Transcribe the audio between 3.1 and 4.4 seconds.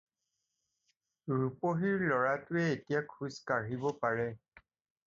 খোজ কাঢ়িব পাৰে।